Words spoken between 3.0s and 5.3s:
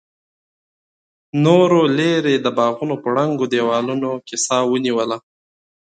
په ړنګو دېوالونو کې سا ونيوله.